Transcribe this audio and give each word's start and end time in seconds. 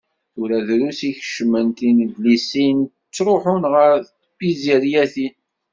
Tura 0.33 0.59
drus 0.67 0.99
i 1.03 1.05
ikeččmen 1.09 1.67
tinedlisin, 1.77 2.77
ttruḥun 3.07 3.63
ɣer 3.73 3.93
tpizziryatin. 4.31 5.35